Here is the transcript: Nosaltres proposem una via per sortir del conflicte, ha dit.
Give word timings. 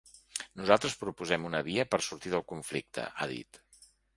Nosaltres 0.61 0.95
proposem 1.01 1.45
una 1.51 1.61
via 1.69 1.87
per 1.93 2.01
sortir 2.07 2.35
del 2.37 2.45
conflicte, 2.55 3.07
ha 3.27 3.33
dit. 3.37 3.65